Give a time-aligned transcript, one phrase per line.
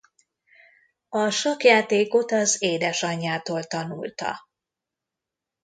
[1.09, 4.37] A sakkjátékot az édesanyjától tanulta.